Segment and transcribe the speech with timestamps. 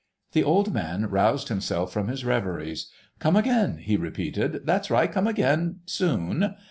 [0.31, 2.89] The old man roused himself from his reveries.
[3.19, 6.55] "Come again," he repeated, "that's right, come again—soon.